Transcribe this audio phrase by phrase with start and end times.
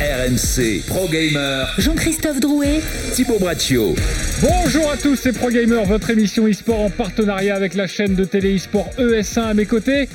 [0.00, 2.80] RMC Pro Gamer, Jean-Christophe Drouet,
[3.14, 3.96] Thibaut Braccio.
[4.40, 8.22] Bonjour à tous, c'est Pro Gamer, votre émission e-sport en partenariat avec la chaîne de
[8.24, 10.08] télé e-sport ES1 à mes côtés.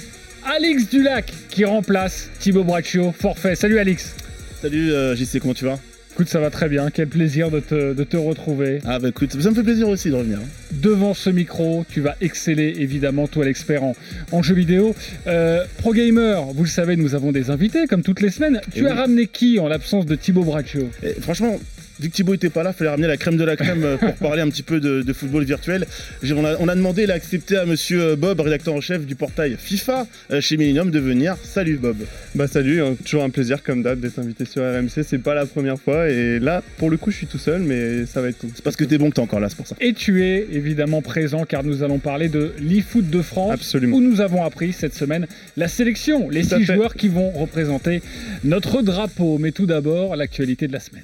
[0.46, 3.56] Alix Dulac qui remplace Thibaut Braccio, forfait.
[3.56, 4.16] Salut Alix.
[4.62, 5.78] Salut euh, JC, comment tu vas?
[6.16, 8.80] Écoute, ça va très bien, quel plaisir de te, de te retrouver.
[8.86, 10.38] Ah bah écoute, ça me fait plaisir aussi de revenir.
[10.38, 10.48] hein.
[10.72, 13.96] Devant ce micro, tu vas exceller évidemment, toi l'expert en,
[14.32, 14.96] en jeux vidéo.
[15.26, 18.62] Euh, Pro Gamer, vous le savez, nous avons des invités comme toutes les semaines.
[18.72, 18.98] Tu Eh as oui.
[19.00, 20.88] ramené qui en l'absence de Thibaut Braccio?
[21.02, 21.60] Et franchement,
[22.00, 23.98] vu que Thibaut était pas là, il fallait ramener la crème de la crème euh,
[23.98, 25.86] pour parler un petit peu de, de football virtuel.
[26.24, 29.06] On a, on a demandé, il a accepté à monsieur euh, Bob, rédacteur en chef
[29.06, 31.36] du portail FIFA euh, chez Millennium, de venir.
[31.44, 31.98] Salut Bob.
[32.36, 35.46] Bah salut, hein, toujours un plaisir comme d'hab d'être invité sur RMC, c'est pas la
[35.46, 38.38] première fois et là pour le coup je suis tout seul mais ça va être
[38.40, 38.50] cool.
[38.56, 39.76] C'est parce que t'es bon que t'es encore là, c'est pour ça.
[39.80, 43.54] Et tu es évidemment présent car nous allons parler de l'eFoot de France.
[43.54, 43.98] Absolument.
[43.98, 48.02] Où nous avons appris cette semaine la sélection, les Tout six joueurs qui vont représenter
[48.44, 49.38] notre drapeau.
[49.38, 51.04] Mais tout d'abord, l'actualité de la semaine.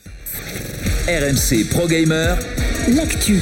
[1.08, 2.38] RMC Pro Gamer,
[2.88, 3.42] l'actu.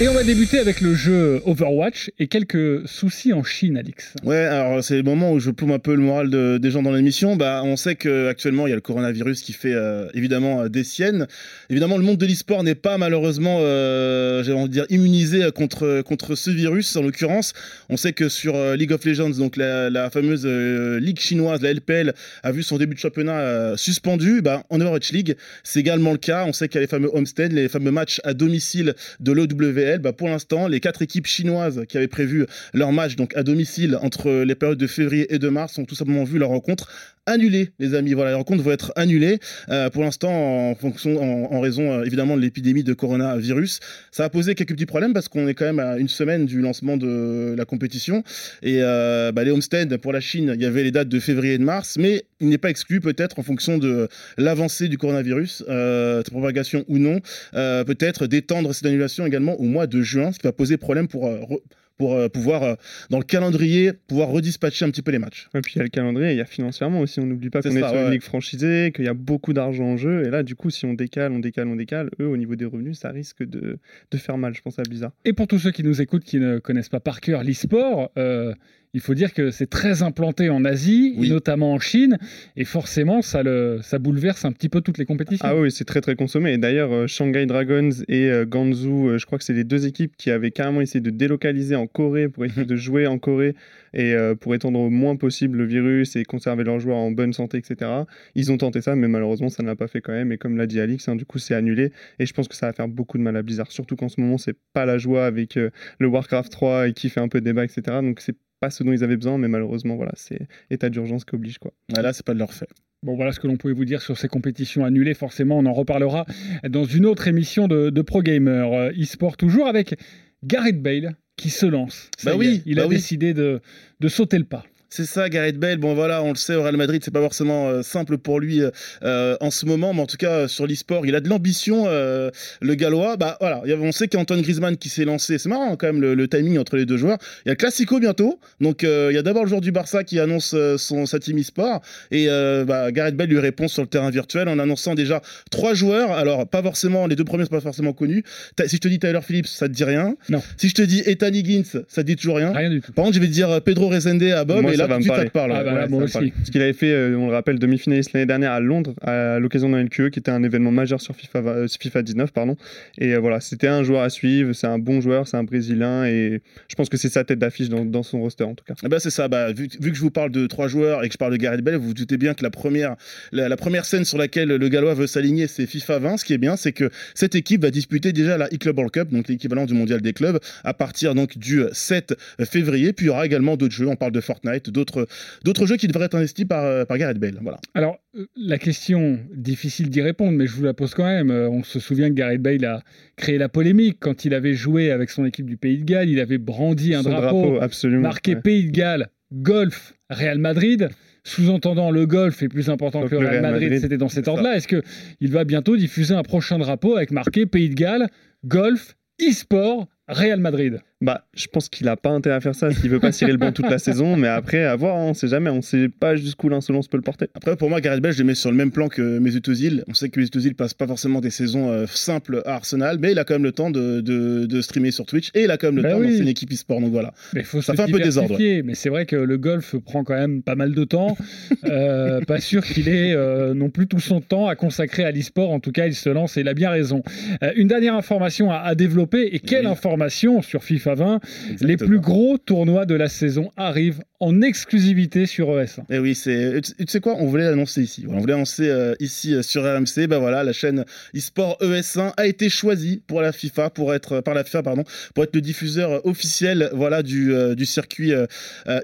[0.00, 4.12] Et on va débuter avec le jeu Overwatch et quelques soucis en Chine, Alix.
[4.22, 6.84] Ouais, alors c'est le moment où je plombe un peu le moral de- des gens
[6.84, 7.34] dans l'émission.
[7.34, 10.84] Bah, on sait qu'actuellement, il y a le coronavirus qui fait euh, évidemment euh, des
[10.84, 11.26] siennes.
[11.68, 16.02] Évidemment, le monde de l'e-sport n'est pas malheureusement, euh, j'ai envie de dire, immunisé contre,
[16.02, 16.94] contre ce virus.
[16.94, 17.52] En l'occurrence,
[17.88, 21.72] on sait que sur euh, League of Legends, donc la, fameuse euh, ligue chinoise, la
[21.74, 24.42] LPL, a vu son début de championnat euh, suspendu.
[24.42, 26.44] Bah, en Overwatch League, c'est également le cas.
[26.46, 29.87] On sait qu'il y a les fameux homestead, les fameux matchs à domicile de l'OWL.
[29.96, 32.44] Bah, pour l'instant, les quatre équipes chinoises qui avaient prévu
[32.74, 35.94] leur match donc à domicile entre les périodes de février et de mars ont tout
[35.94, 36.90] simplement vu leur rencontre
[37.28, 38.12] annulée, les amis.
[38.14, 42.36] Voilà, les rencontres vont être annulées euh, pour l'instant en fonction, en, raison euh, évidemment
[42.36, 43.80] de l'épidémie de coronavirus.
[44.10, 46.60] Ça a posé quelques petits problèmes parce qu'on est quand même à une semaine du
[46.60, 48.22] lancement de la compétition
[48.62, 51.54] et euh, bah, les homestead pour la Chine, il y avait les dates de février
[51.54, 55.64] et de mars, mais il n'est pas exclu peut-être en fonction de l'avancée du coronavirus,
[55.68, 57.20] euh, sa propagation ou non,
[57.54, 61.08] euh, peut-être d'étendre cette annulation également au mois de juin, ce qui va poser problème
[61.08, 61.60] pour, euh, re-
[61.96, 62.74] pour euh, pouvoir, euh,
[63.10, 65.48] dans le calendrier, pouvoir redispatcher un petit peu les matchs.
[65.56, 67.60] Et puis il y a le calendrier, il y a financièrement aussi, on n'oublie pas
[67.60, 68.04] C'est qu'on est sur ouais.
[68.04, 70.86] une ligue franchisée, qu'il y a beaucoup d'argent en jeu et là du coup si
[70.86, 73.78] on décale, on décale, on décale, eux au niveau des revenus ça risque de,
[74.12, 75.10] de faire mal je pense à Blizzard.
[75.24, 78.54] Et pour tous ceux qui nous écoutent, qui ne connaissent pas par cœur l'e-sport, euh,
[78.94, 81.26] il faut dire que c'est très implanté en Asie, Oui.
[81.26, 82.18] et notamment en Chine,
[82.56, 85.46] et forcément, ça, le, ça bouleverse un petit peu toutes les compétitions.
[85.48, 86.52] Ah oui, c'est très très consommé.
[86.54, 89.86] Et d'ailleurs, euh, Shanghai Dragons et euh, Ganzhou, euh, je crois que c'est les deux
[89.86, 93.54] équipes qui avaient carrément essayé de délocaliser en Corée pour essayer de jouer en Corée
[93.98, 97.32] et euh, pour étendre au moins possible le virus et conserver leurs joueurs en bonne
[97.32, 97.90] santé, etc.
[98.36, 100.30] Ils ont tenté ça, mais malheureusement, ça ne l'a pas fait quand même.
[100.30, 101.92] Et comme l'a dit Alix, hein, du coup, c'est annulé.
[102.20, 104.20] Et je pense que ça va faire beaucoup de mal à Blizzard, surtout qu'en ce
[104.20, 107.40] moment, c'est pas la joie avec euh, le Warcraft 3 et qui fait un peu
[107.40, 107.82] débat, etc.
[108.00, 111.34] Donc c'est pas ce dont ils avaient besoin, mais malheureusement, voilà, c'est état d'urgence qui
[111.34, 111.72] oblige quoi.
[111.88, 112.68] Là, c'est pas de leur fait.
[113.04, 115.14] Bon, voilà ce que l'on pouvait vous dire sur ces compétitions annulées.
[115.14, 116.24] Forcément, on en reparlera
[116.68, 119.96] dans une autre émission de, de Pro Gamer e-sport, toujours avec
[120.44, 122.10] Gareth Bale qui se lance.
[122.18, 122.96] Ça Bah y oui, est, il bah a oui.
[122.96, 123.62] décidé de,
[124.00, 124.64] de sauter le pas.
[124.90, 125.76] C'est ça, Gareth Bale.
[125.76, 128.62] Bon, voilà, on le sait, au Real Madrid, c'est pas forcément euh, simple pour lui
[128.62, 128.70] euh,
[129.02, 132.30] euh, en ce moment, mais en tout cas, sur l'e-sport, il a de l'ambition, euh,
[132.62, 133.16] le Gallois.
[133.18, 135.36] Bah voilà, il y a- on sait qu'Antoine Griezmann qui s'est lancé.
[135.38, 137.18] C'est marrant quand même le, le timing entre les deux joueurs.
[137.44, 140.04] Il y a le Classico bientôt, donc il y a d'abord le joueur du Barça
[140.04, 142.26] qui annonce son sa team e-sport et
[142.66, 145.20] bah, Gareth Bale lui répond sur le terrain virtuel en annonçant déjà
[145.50, 146.12] trois joueurs.
[146.12, 148.24] Alors pas forcément, les deux premiers sont pas forcément connus.
[148.56, 150.16] Ta- si je te dis Tyler Phillips, ça te dit rien.
[150.30, 150.42] Non.
[150.56, 152.52] Si je te dis Ethan Higgins, ça te dit toujours rien.
[152.52, 152.92] Rien du tout.
[152.92, 155.26] Par contre, je vais te dire Pedro Resende à Bob Moi, ça va me parler.
[155.26, 155.52] te parle.
[155.54, 155.80] Ah bah ouais.
[155.80, 156.26] là, moi ça aussi.
[156.26, 156.44] me parle.
[156.46, 159.68] Ce qu'il avait fait, euh, on le rappelle, demi-finaliste l'année dernière à Londres, à l'occasion
[159.68, 162.56] d'un LQE, qui était un événement majeur sur FIFA, euh, FIFA 19, pardon.
[162.98, 166.04] Et euh, voilà, c'était un joueur à suivre, c'est un bon joueur, c'est un Brésilien,
[166.04, 168.74] et je pense que c'est sa tête d'affiche dans, dans son roster en tout cas.
[168.82, 171.08] Ah bah c'est ça, bah, vu, vu que je vous parle de trois joueurs et
[171.08, 172.96] que je parle de Gareth Bale, vous vous doutez bien que la première,
[173.32, 176.16] la, la première scène sur laquelle le Gallois veut s'aligner, c'est FIFA 20.
[176.18, 179.10] Ce qui est bien, c'est que cette équipe va disputer déjà la e-Club World Cup,
[179.10, 182.14] donc l'équivalent du mondial des clubs, à partir donc du 7
[182.44, 182.92] février.
[182.92, 185.06] Puis il y aura également d'autres jeux, on parle de Fortnite, d'autres
[185.44, 187.38] d'autres jeux qui devraient être investis par, euh, par Gareth Bale.
[187.42, 187.58] Voilà.
[187.74, 191.30] Alors, euh, la question, difficile d'y répondre, mais je vous la pose quand même.
[191.30, 192.82] Euh, On se souvient que Gareth Bale a
[193.16, 196.08] créé la polémique quand il avait joué avec son équipe du Pays de Galles.
[196.08, 198.02] Il avait brandi un drapeau, absolument.
[198.02, 198.40] marqué ouais.
[198.40, 200.88] Pays de Galles, golf, Real Madrid.
[201.24, 204.56] Sous-entendant, le golf est plus important Donc que le Real Madrid, c'était dans cet ordre-là.
[204.56, 208.08] Est-ce qu'il va bientôt diffuser un prochain drapeau avec marqué Pays de Galles,
[208.46, 210.80] golf, e-sport, Real Madrid.
[211.00, 213.38] Bah, je pense qu'il a pas intérêt à faire ça s'il veut pas cirer le
[213.38, 216.16] banc toute la saison, mais après, à voir, hein, on sait jamais, on sait pas
[216.16, 217.26] jusqu'où l'insolence peut le porter.
[217.34, 219.84] Après, pour moi, Gareth Bale, je le mets sur le même plan que Mesut Özil.
[219.86, 223.12] On sait que Mesut Özil passe pas forcément des saisons euh, simples à Arsenal, mais
[223.12, 225.56] il a quand même le temps de, de, de streamer sur Twitch et il a
[225.56, 226.14] quand même le Bah temps oui.
[226.16, 226.80] dans une équipe e-sport.
[226.80, 227.12] Donc voilà.
[227.32, 228.62] Mais faut Ça se fait un peu désordre, diversifier.
[228.64, 231.16] Mais c'est vrai que le golf prend quand même pas mal de temps.
[231.64, 235.50] Euh, pas sûr qu'il ait euh, non plus tout son temps à consacrer à l'e-sport.
[235.52, 237.04] En tout cas, il se lance et il a bien raison.
[237.44, 239.32] Euh, une dernière information à, à développer.
[239.34, 239.70] Et quelle Oui.
[239.72, 239.97] information
[240.42, 241.20] sur FIFA 20
[241.60, 245.84] Les plus gros tournois de la saison arrivent en exclusivité sur E ES1.
[245.90, 246.60] Et oui, c'est.
[246.60, 248.04] Tu sais quoi On voulait l'annoncer ici.
[248.08, 250.08] On voulait annoncer euh, ici euh, sur RMC.
[250.08, 250.84] Ben voilà, la chaîne
[251.14, 254.84] eSport ES1 a été choisie pour la FIFA, pour être par la FIFA, pardon,
[255.14, 258.12] pour être le diffuseur officiel, voilà, du, euh, circuit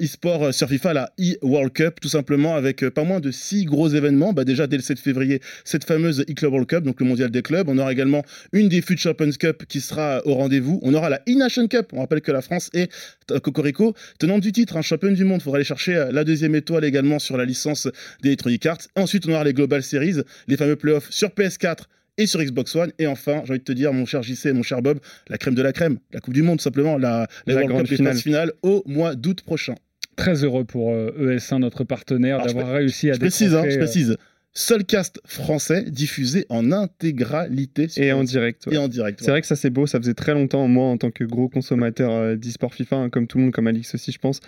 [0.01, 3.89] eSport sur FIFA, la e World Cup, tout simplement avec pas moins de six gros
[3.89, 4.33] événements.
[4.33, 7.41] Bah déjà dès le 7 février, cette fameuse e-Club World Cup, donc le mondial des
[7.41, 7.69] clubs.
[7.69, 8.23] On aura également
[8.53, 10.81] une des Future Champions Cup qui sera au rendez-vous.
[10.83, 11.89] On aura la e-Nation Cup.
[11.93, 12.91] On rappelle que la France est
[13.43, 15.41] Cocorico, tenante du titre, un championne du monde.
[15.41, 17.89] Il faudra aller chercher euh, la deuxième étoile également sur la licence
[18.23, 18.79] d'Electronic Arts.
[18.97, 20.17] Ensuite, on aura les Global Series,
[20.49, 21.85] les fameux playoffs sur PS4
[22.19, 22.93] et sur Xbox One.
[22.99, 24.99] Et enfin, j'ai envie de te dire, mon cher JC et mon cher Bob,
[25.29, 28.13] la crème de la crème, la Coupe du Monde, simplement, la, la, La World grande
[28.15, 28.53] Cup, finale.
[28.63, 29.75] au mois d'août prochain.
[30.17, 33.79] Très heureux pour euh, ES1, notre partenaire, d'avoir réussi à Je précise, hein, je euh,
[33.79, 34.17] précise.
[34.57, 38.67] Seul cast français diffusé en intégralité sur Et en PS4 direct.
[38.69, 38.75] ouais.
[38.75, 39.19] et en direct.
[39.21, 41.49] C'est vrai que ça c'est beau, ça faisait très longtemps, moi en tant que gros
[41.49, 44.39] consommateur euh, d'e-sport FIFA, hein, comme tout le monde, comme Alix aussi je pense,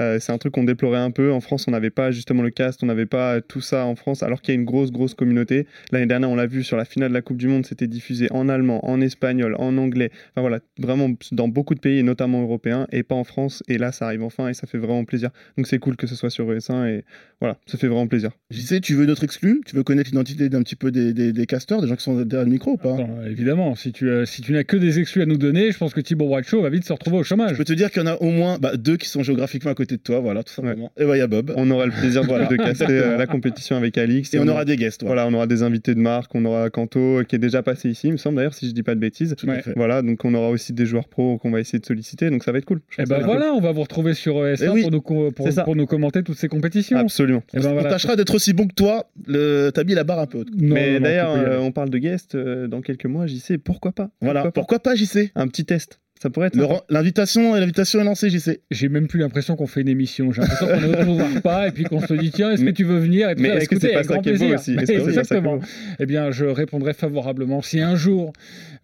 [0.00, 1.32] euh, c'est un truc qu'on déplorait un peu.
[1.32, 4.22] En France on n'avait pas justement le cast, on n'avait pas tout ça en France,
[4.22, 5.66] alors qu'il y a une grosse grosse communauté.
[5.90, 8.28] L'année dernière on l'a vu sur la finale de la Coupe du Monde, c'était diffusé
[8.32, 12.42] en allemand, en espagnol, en anglais, enfin voilà, vraiment dans beaucoup de pays, et notamment
[12.42, 13.62] européens, et pas en France.
[13.68, 15.30] Et là ça arrive enfin et ça fait vraiment plaisir.
[15.56, 17.04] Donc c'est cool que ce soit sur ES1 et
[17.40, 18.30] voilà, ça fait vraiment plaisir.
[18.50, 19.60] JC, tu veux notre exclu?
[19.66, 22.20] Tu veux connaître l'identité d'un petit peu des, des, des casteurs, des gens qui sont
[22.22, 22.94] derrière le micro ou pas?
[22.94, 25.78] Attends, évidemment, si tu, euh, si tu n'as que des exclus à nous donner, je
[25.78, 27.56] pense que Thibaut Bradshaw va vite se retrouver au Je chômage.
[27.56, 29.74] peux te dire qu'il y en a au moins bah, deux qui sont géographiquement à
[29.74, 30.90] côté de toi, voilà, tout simplement.
[30.96, 31.52] Et bah, il y a Bob.
[31.56, 32.46] On aura le plaisir de, Voilà.
[32.50, 34.32] de caster euh, la compétition avec Alix.
[34.34, 35.22] Et on aura des guests, voilà.
[35.22, 37.90] Voilà, on aura des invités de marque, on aura Kanto euh, qui est déjà passé
[37.90, 39.34] ici, il me semble d'ailleurs, si je dis pas de bêtises.
[39.36, 39.62] Tout à Ouais.
[39.62, 39.72] fait.
[39.76, 42.52] Voilà, donc on aura aussi des joueurs pros qu'on va essayer de solliciter, donc ça
[42.52, 42.80] va être cool.
[42.88, 44.82] Je Et pense ben être voilà, on va vous retrouver sur ES1 Eh oui.
[44.82, 46.96] pour, nous, pour, pour commenter toutes ces compétitions.
[46.98, 47.42] Absolument.
[47.54, 47.90] Eh ben on voilà.
[47.90, 49.10] tâchera d'être aussi bon que toi.
[49.26, 49.70] Le...
[49.74, 50.48] T'as mis la barre un peu haute.
[50.56, 53.92] Non, Mais d'ailleurs, euh, on parle de guest euh, dans quelques mois, j'y sais, pourquoi
[53.92, 54.50] pas Voilà.
[54.52, 56.84] Pourquoi pas pas, JC Un petit test, ça pourrait être.
[56.88, 58.60] L'invitation l'invitation est lancée, JC.
[58.70, 60.30] j'ai même plus l'impression qu'on fait une émission.
[60.30, 62.70] J'ai l'impression qu'on ne nous voir pas et puis qu'on se dit tiens, est-ce que
[62.70, 63.54] tu veux venir et Mais ça.
[63.56, 65.58] est-ce que c'est pas ça grand qui est beau aussi est Exactement.
[65.98, 68.32] Eh bien, je répondrai favorablement si un jour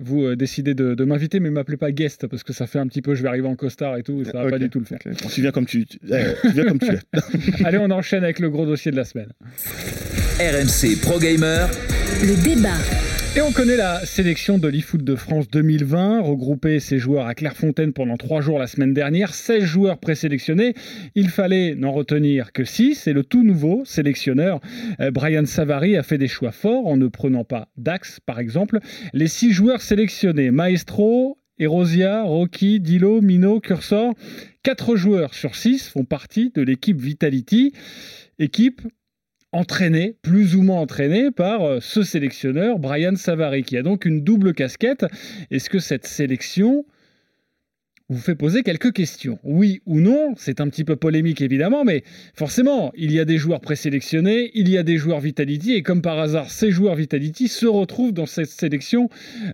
[0.00, 2.88] vous euh, décidez de, de m'inviter, mais m'appelez pas guest parce que ça fait un
[2.88, 4.50] petit peu, je vais arriver en costard et tout, et ça va Ok.
[4.50, 4.98] pas du tout le faire.
[5.04, 6.98] Bon, tu viens comme tu, tu, eh, tu viens comme tu es.
[7.64, 9.28] Allez, on enchaîne avec le gros dossier de la semaine.
[10.40, 11.68] RMC Pro Gamer,
[12.22, 12.78] Le débat.
[13.36, 17.92] Et on connaît la sélection de l'eFoot de France 2020, regroupé ses joueurs à Clairefontaine
[17.92, 20.74] pendant trois jours la semaine dernière, 16 joueurs présélectionnés.
[21.14, 24.60] Il fallait n'en retenir que 6 et le tout nouveau sélectionneur,
[25.00, 28.80] euh, Brian Savary, a fait des choix forts en ne prenant pas Dax par exemple.
[29.12, 34.14] Les six joueurs sélectionnés, Maestro, Erosia, Rocky, Dilo, Mino, Cursor,
[34.62, 37.72] quatre joueurs sur 6 font partie de l'équipe Vitality,
[38.38, 38.82] équipe
[39.52, 44.22] entraîné, plus ou moins entraîné par euh, ce sélectionneur, Brian Savary, qui a donc une
[44.22, 45.06] double casquette.
[45.50, 46.84] Est-ce que cette sélection
[48.10, 49.38] vous fait poser quelques questions?
[49.42, 50.34] Oui ou non?
[50.36, 52.04] C'est un petit peu polémique évidemment, mais
[52.34, 56.02] forcément, il y a des joueurs présélectionnés, il y a des joueurs Vitality, et comme
[56.02, 59.08] par hasard, ces joueurs Vitality se retrouvent dans cette sélection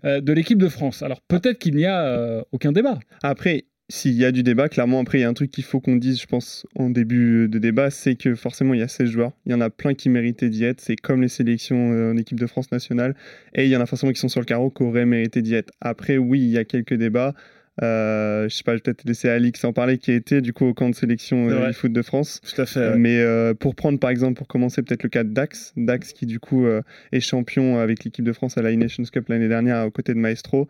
[0.04, 1.02] euh, de l'équipe de France.
[1.02, 2.98] Alors peut-être qu'il n'y a euh, aucun débat.
[3.22, 5.80] Après, s'il y a du débat, clairement, après, il y a un truc qu'il faut
[5.80, 9.10] qu'on dise, je pense, en début de débat, c'est que forcément, il y a 16
[9.10, 9.32] joueurs.
[9.44, 10.80] Il y en a plein qui méritaient d'y être.
[10.80, 13.14] C'est comme les sélections euh, en équipe de France nationale.
[13.54, 15.54] Et il y en a forcément qui sont sur le carreau qui auraient mérité d'y
[15.54, 15.72] être.
[15.80, 17.34] Après, oui, il y a quelques débats.
[17.82, 20.52] Euh, je sais pas, je vais peut-être laisser Alix en parler, qui a été du
[20.52, 22.40] coup au camp de sélection euh, du foot de France.
[22.42, 22.90] Tout à fait.
[22.90, 22.96] ouais.
[22.96, 26.26] Mais euh, pour prendre par exemple, pour commencer peut-être le cas de Dax, Dax qui
[26.26, 26.82] du coup euh,
[27.12, 30.18] est champion avec l'équipe de France à la Nations Cup l'année dernière aux côtés de
[30.18, 30.68] Maestro,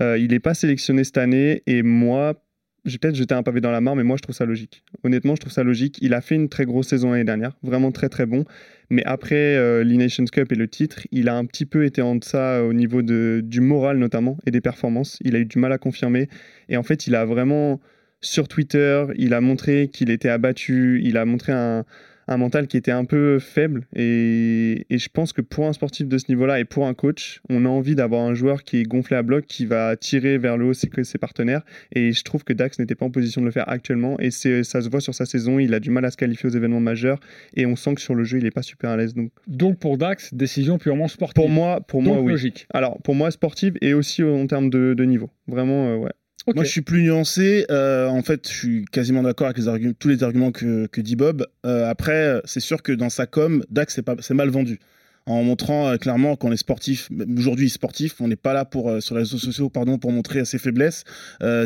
[0.00, 2.42] il n'est pas sélectionné cette année et moi,
[2.84, 4.82] j'ai peut-être jeté un pavé dans la mare, mais moi je trouve ça logique.
[5.04, 5.98] Honnêtement, je trouve ça logique.
[6.02, 8.44] Il a fait une très grosse saison l'année dernière, vraiment très très bon.
[8.90, 12.16] Mais après euh, l'E-Nations Cup et le titre, il a un petit peu été en
[12.16, 15.18] deçà euh, au niveau de, du moral notamment et des performances.
[15.24, 16.28] Il a eu du mal à confirmer.
[16.68, 17.80] Et en fait, il a vraiment,
[18.20, 21.84] sur Twitter, il a montré qu'il était abattu, il a montré un,
[22.28, 23.86] un mental qui était un peu faible.
[23.94, 27.40] Et, et je pense que pour un sportif de ce niveau-là et pour un coach,
[27.50, 30.56] on a envie d'avoir un joueur qui est gonflé à bloc, qui va tirer vers
[30.56, 31.62] le haut ses, ses partenaires.
[31.94, 34.18] Et je trouve que Dax n'était pas en position de le faire actuellement.
[34.20, 36.52] Et ça se voit sur sa saison, il a du mal à se qualifier aux
[36.52, 37.18] événements majeurs.
[37.54, 39.14] Et on sent que sur le jeu, il n'est pas super à l'aise.
[39.14, 41.34] Donc Donc pour Dax, décision purement sportive.
[41.34, 42.32] pour moi, pour Donc moi oui.
[42.32, 42.66] logique.
[42.72, 45.30] Alors, pour moi, sportive et aussi en termes de, de niveau.
[45.46, 46.10] Vraiment, euh, ouais.
[46.46, 47.66] Moi, je suis plus nuancé.
[47.70, 51.46] Euh, en fait, je suis quasiment d'accord avec tous les arguments que, que dit Bob.
[51.64, 54.80] Euh, après, c'est sûr que dans sa com, Dax, c'est mal vendu.
[55.24, 57.08] En montrant euh, clairement qu'on est sportif,
[57.38, 60.58] aujourd'hui sportif, on n'est pas là pour, sur les réseaux sociaux pardon, pour montrer ses
[60.58, 61.04] faiblesses,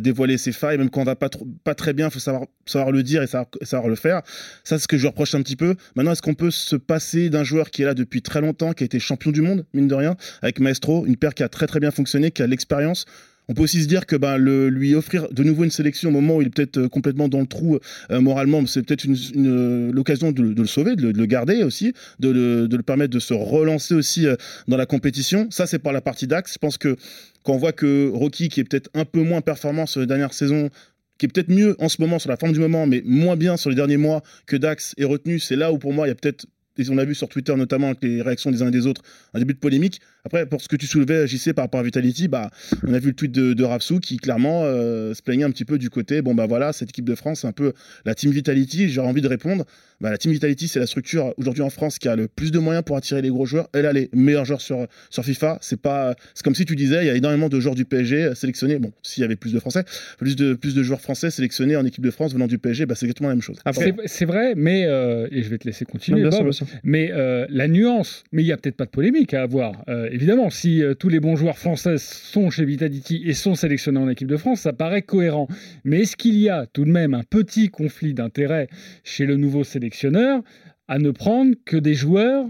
[0.03, 0.77] dévoiler ses failles.
[0.77, 1.31] Même quand on va pas,
[1.65, 4.21] pas très bien, il faut savoir, savoir le dire et savoir, savoir le faire.
[4.63, 5.75] Ça, c'est ce que je reproche un petit peu.
[5.95, 8.85] Maintenant, est-ce qu'on peut se passer d'un joueur qui est là depuis très longtemps, qui
[8.85, 11.67] a été champion du monde, mine de rien, avec Maestro, une paire qui a très
[11.67, 13.07] très bien fonctionné, qui a l'expérience?
[13.49, 16.37] On peut aussi se dire que ben, lui offrir de nouveau une sélection au moment
[16.37, 17.79] où il est peut-être euh, complètement dans le trou
[18.11, 21.93] euh, moralement, c'est peut-être une- l'occasion de, le sauver, de le, de le garder aussi,
[22.19, 24.35] de le, permettre de se relancer aussi euh,
[24.69, 25.47] dans la compétition.
[25.51, 26.55] Ça, c'est par la partie d'Axe.
[26.55, 26.97] Je pense que
[27.45, 30.35] quand on voit que Rocky, qui est peut-être un peu moins performant sur les dernières
[30.35, 30.71] saisons,
[31.19, 33.57] qui est peut-être mieux en ce moment sur la forme du moment, mais moins bien
[33.57, 36.13] sur les derniers mois que Dax est retenu, c'est là où pour moi il y
[36.13, 36.47] a peut-être,
[36.79, 39.03] et on l'a vu sur Twitter notamment avec les réactions des uns et des autres,
[39.33, 40.01] un début de polémique.
[40.27, 42.51] Après, pour ce que tu soulevais, JC, par rapport à Vitality, bah,
[42.85, 45.65] on a vu le tweet de, de Rapsou qui clairement euh, se plaignait un petit
[45.65, 47.73] peu du côté, bon bah voilà, cette équipe de France, c'est un peu
[48.05, 49.65] la Team Vitality, j'aurais envie de répondre.
[50.01, 52.59] Bah, la Team Vitality, c'est la structure aujourd'hui en France qui a le plus de
[52.59, 53.69] moyens pour attirer les gros joueurs.
[53.73, 55.59] Elle a les meilleurs joueurs sur, sur FIFA.
[55.63, 58.35] C'est pas, c'est comme si tu disais, il y a énormément de joueurs du PSG
[58.35, 58.79] sélectionnés.
[58.79, 59.85] Bon, s'il y avait plus de Français,
[60.19, 62.95] plus de, plus de joueurs français sélectionnés en équipe de France venant du PSG, bah,
[62.95, 63.59] c'est exactement la même chose.
[63.65, 66.51] Après, C'est vrai, mais euh, et je vais te laisser non, continuer, bien sûr, Bob,
[66.51, 66.67] bien sûr.
[66.85, 69.83] mais euh, la nuance, mais il y a peut-être pas de polémique à avoir.
[69.89, 74.01] Euh, évidemment, si euh, tous les bons joueurs français sont chez Vitality et sont sélectionnés
[74.01, 75.47] en équipe de France, ça paraît cohérent.
[75.85, 78.69] Mais est-ce qu'il y a tout de même un petit conflit d'intérêt
[79.05, 80.43] chez le nouveau sélectionneur
[80.89, 82.47] à ne prendre que des joueurs,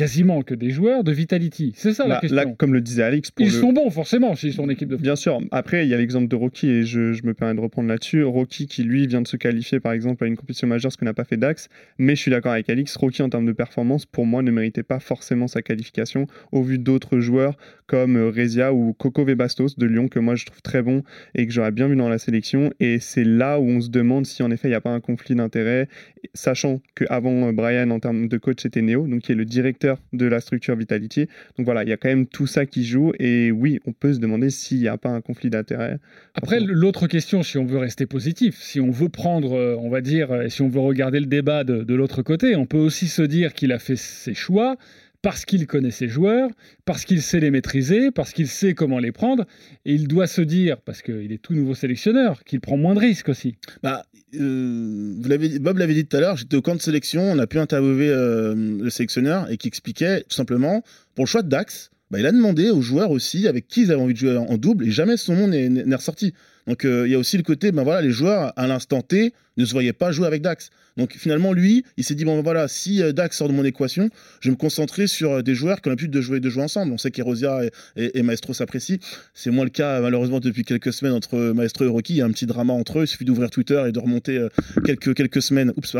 [0.00, 2.34] quasiment que des joueurs de Vitality C'est ça la question.
[2.36, 4.88] là, comme le disait Alix, pour Ils le- sont bons forcément s'ils sont en équipe
[4.88, 5.02] de France.
[5.02, 5.40] Bien sûr.
[5.50, 8.22] Après, il y a l'exemple de Rocky et je, je me permets de reprendre là-dessus.
[8.24, 11.04] Rocky qui, lui, vient de se qualifier, par exemple, à une compétition majeure, ce que
[11.04, 11.68] n'a pas fait Dax.
[11.98, 12.96] Mais je suis d'accord avec Alix.
[12.96, 16.78] Rocky, en termes de performance, pour moi, ne méritait pas forcément sa qualification au vu
[16.78, 17.56] d'autres joueurs
[17.90, 21.02] comme euh, Rezia ou Coco Vebastos de Lyon, que moi, je trouve très bon
[21.34, 22.70] et que j'aurais bien vu dans la sélection.
[22.78, 25.00] Et c'est là où on se demande si, en effet, il n'y a pas un
[25.00, 25.88] conflit d'intérêt,
[26.32, 29.98] sachant qu'avant euh, Brian, en termes de coach, c'était Neo, donc qui est le directeur
[30.12, 31.26] de la structure Vitality.
[31.58, 33.12] Donc voilà, il y a quand même tout ça qui joue.
[33.18, 35.98] Et oui, on peut se demander s'il n'y a pas un conflit d'intérêt.
[36.34, 40.00] Après, l'autre question, si on veut rester positif, si on veut prendre, euh, on va
[40.00, 43.22] dire, si on veut regarder le débat de, de l'autre côté, on peut aussi se
[43.22, 44.76] dire qu'il a fait ses choix
[45.22, 46.50] parce qu'il connaît ses joueurs,
[46.84, 49.44] parce qu'il sait les maîtriser, parce qu'il sait comment les prendre,
[49.84, 53.00] et il doit se dire, parce qu'il est tout nouveau sélectionneur, qu'il prend moins de
[53.00, 53.56] risques aussi.
[53.82, 57.22] Bah, euh, vous l'avez, Bob l'avait dit tout à l'heure, j'étais au camp de sélection,
[57.22, 60.82] on a pu interviewer euh, le sélectionneur et qui expliquait tout simplement,
[61.14, 63.92] pour le choix de Dax, bah, il a demandé aux joueurs aussi avec qui ils
[63.92, 66.34] avaient envie de jouer en, double et jamais son nom n'est ressorti.
[66.70, 69.32] Donc euh, il y a aussi le côté, ben voilà, les joueurs à l'instant T
[69.56, 70.70] ne se voyaient pas jouer avec Dax.
[70.96, 73.64] Donc finalement lui, il s'est dit bon ben voilà, si euh, Dax sort de mon
[73.64, 74.08] équation,
[74.38, 76.62] je vais me concentrer sur euh, des joueurs qui ont l'habitude de jouer de jouer
[76.62, 76.92] ensemble.
[76.92, 77.62] On sait qu'Erosia
[77.96, 78.98] et, Maestro s'apprécient.
[79.34, 82.12] C'est moins le cas malheureusement depuis quelques semaines entre Maestro et Rocky.
[82.12, 83.02] Il y a un petit drama entre eux.
[83.02, 84.46] Il suffit d'ouvrir Twitter et de remonter
[84.84, 85.96] quelques quelques semaines, oups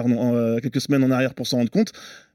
[0.62, 1.90] quelques semaines en arrière pour s'en rendre compte.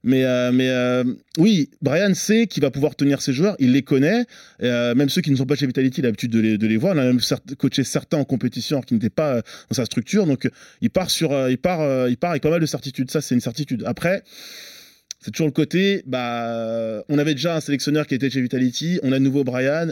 [0.06, 1.04] Mais, euh, euh,
[1.40, 4.26] oui, Brian sait qu'il va pouvoir tenir ses joueurs, il les connaît,
[4.62, 6.94] euh, même ceux qui ne sont pas chez Vitality, il a l'habitude de les, voir,
[6.94, 7.20] il a même
[7.58, 10.48] coaché certains en compétition qui n'étaient pas dans sa structure, donc
[10.82, 13.84] il part, avec pas mal de certitude, ça c'est une certitude.
[13.88, 14.22] Après,
[15.22, 19.12] c'est toujours le côté, bah, on avait déjà un sélectionneur qui était chez Vitality, on
[19.12, 19.88] a de nouveau Brian,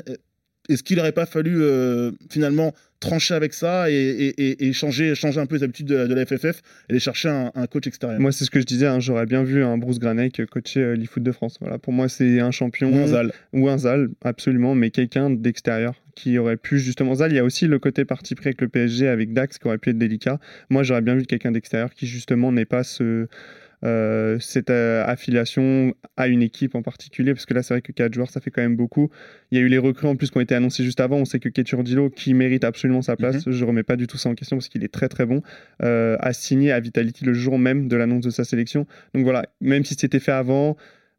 [0.69, 5.13] est-ce qu'il n'aurait pas fallu euh, finalement trancher avec ça et, et- et- et changer,
[5.13, 7.85] changer un peu les habitudes de, de la FFF et aller chercher un, un coach
[7.85, 8.17] extérieur?
[8.21, 10.93] Moi, c'est ce que je disais, hein, j'aurais bien vu un Bruce Granek coacher euh,
[10.95, 11.57] l'eFoot de France.
[11.59, 12.93] Voilà, pour moi, c'est un champion.
[12.93, 13.33] Ou un Zal.
[13.51, 17.15] Ou un Zal, absolument, mais quelqu'un d'extérieur qui aurait pu justement.
[17.15, 19.67] Zal, il y a aussi le côté parti pris avec le PSG, avec Dax, qui
[19.67, 20.39] aurait pu être délicat.
[20.69, 23.27] Moi, j'aurais bien vu quelqu'un d'extérieur qui justement n'est pas ce.
[23.83, 27.91] Euh, cette euh, affiliation à une équipe en particulier, parce que là c'est vrai que
[27.91, 29.09] 4 joueurs ça fait quand même beaucoup.
[29.51, 31.17] Il y a eu les recrues en plus qui ont été annoncés juste avant.
[31.17, 34.29] On sait que Keturdilo, qui mérite absolument sa place, je remets pas du tout ça
[34.29, 35.41] en question parce qu'il est très très bon,
[35.81, 38.87] euh, a signé à Vitality le jour même de l'annonce de sa sélection.
[39.13, 40.77] Donc voilà, même si c'était fait avant,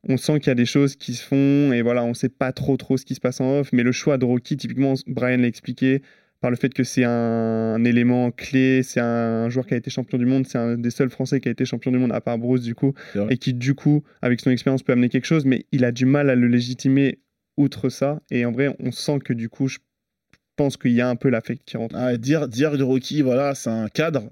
[0.09, 2.53] on sent qu'il y a des choses qui se font et voilà, on sait pas
[2.53, 3.73] trop trop ce qui se passe en off.
[3.73, 6.03] Mais le choix de Rocky, typiquement, Brian l'a expliqué
[6.45, 9.89] par le fait que c'est un, un élément clé, c'est un joueur qui a été
[9.89, 12.21] champion du monde, c'est un des seuls Français qui a été champion du monde à
[12.21, 12.93] part Bruce du coup,
[13.31, 16.05] et qui du coup, avec son expérience, peut amener quelque chose, mais il a du
[16.05, 17.21] mal à le légitimer
[17.57, 18.21] outre ça.
[18.31, 19.79] Et en vrai, on sent que du coup, je
[20.57, 21.97] pense qu'il y a un peu l'affect qui rentre.
[21.97, 24.29] Ah, dire, dire de Rocky, voilà, c'est un cadre.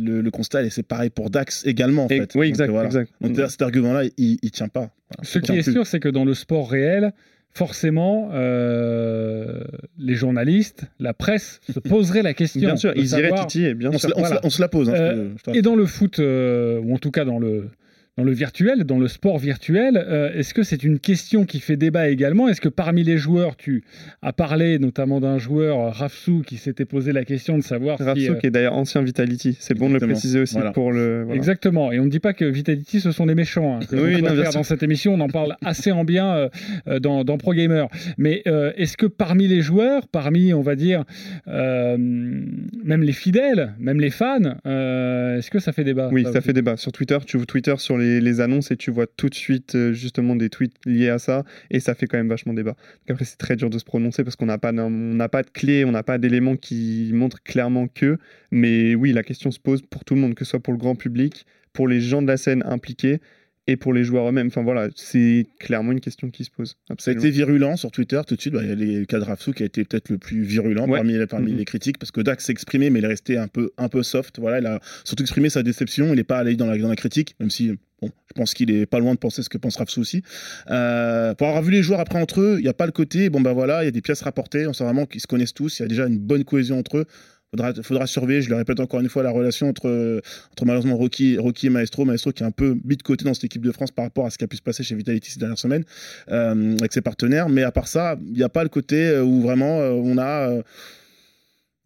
[0.00, 2.34] Le, le constat, et c'est pareil pour Dax également, en Et- fait.
[2.36, 2.86] oui, exact, voilà.
[2.86, 3.12] exact.
[3.20, 4.94] Donc, cet argument-là, il, il tient pas.
[5.10, 5.72] Voilà, Ce qui est plus.
[5.72, 7.12] sûr, c'est que dans le sport réel,
[7.54, 9.62] forcément, euh,
[9.98, 12.60] les journalistes, la presse se poseraient la question.
[12.60, 14.00] Bien sûr, ils iraient savoir- titiller, bien On sûr.
[14.00, 14.40] se, la- on se la- Voilà.
[14.44, 14.90] on se la pose.
[14.90, 17.68] hein, Euh, je je Et dans le foot, euh, ou en tout cas dans le
[18.16, 19.96] dans le virtuel, dans le sport virtuel.
[19.96, 22.48] Euh, est-ce que c'est une question qui fait débat également?
[22.48, 23.82] Est-ce que parmi les joueurs, tu
[24.22, 28.38] as parlé notamment d'un joueur, Rafsou, qui s'était posé la question de savoir Rafsou, si...
[28.40, 31.24] qui est d'ailleurs ancien Vitality, c'est bon de le préciser aussi pour le...
[31.24, 31.36] Voilà.
[31.36, 33.76] Exactement, et on ne dit pas que Vitality, ce sont des méchants.
[33.76, 36.48] Hein, oui, non, faire dans cette émission, on en parle assez en bien
[36.86, 37.88] euh, dans, dans, Pro Gamer.
[38.18, 41.04] Mais euh, est-ce que parmi les joueurs, parmi, on va dire,
[41.48, 46.08] euh, même les fidèles, même les fans, est-ce que ça fait débat?
[46.12, 46.76] Oui, ça, ça fait débat.
[46.76, 49.76] Sur Twitter, tu vois Twitter sur les, les, annonces et tu vois tout de suite
[49.92, 52.72] justement des tweets liés à ça, et ça fait quand même vachement débat.
[53.06, 55.50] Donc après, c'est très dur de se prononcer parce qu'on n'a pas, on pas de
[55.50, 58.18] clé, on n'a pas d'éléments qui montrent clairement que,
[58.50, 60.78] mais oui, la question se pose pour tout le monde, que ce soit pour le
[60.78, 63.20] grand public, pour les gens de la scène impliqués
[63.66, 64.48] et pour les joueurs eux-mêmes.
[64.48, 66.76] Enfin voilà, c'est clairement une question qui se pose.
[66.90, 67.20] Absolument.
[67.20, 68.54] Ça a été virulent sur Twitter tout de suite.
[68.54, 70.86] Bah, il y a les cas de Rafsou qui a été peut-être le plus virulent
[70.86, 70.96] ouais.
[70.98, 71.58] parmi, parmi mm -hmm.
[71.58, 74.02] les critiques parce que Dax s'est exprimé, mais il est resté un peu, un peu
[74.02, 74.38] soft.
[74.38, 76.12] Voilà, il a surtout exprimé sa déception.
[76.12, 77.72] Il n'est pas allé dans la, dans la critique, même si.
[78.02, 80.22] Bon, je pense qu'il est pas loin de penser ce que pense Rafsou aussi.
[80.68, 83.30] Euh, pour avoir vu les joueurs après entre eux, il n'y a pas le côté,
[83.30, 85.54] bon ben voilà, il y a des pièces rapportées, on sent vraiment qu'ils se connaissent
[85.54, 87.06] tous, il y a déjà une bonne cohésion entre eux
[87.54, 90.20] faudra, faudra surveiller, je le répète encore une fois, la relation entre,
[90.52, 92.04] entre malheureusement Rocky, Rocky et Maestro.
[92.04, 94.26] Maestro qui est un peu mis de côté dans cette équipe de France par rapport
[94.26, 95.84] à ce qui a pu se passer chez Vitality ces dernières semaines
[96.30, 97.48] euh, avec ses partenaires.
[97.48, 100.50] Mais à part ça, il n'y a pas le côté où vraiment euh, on a.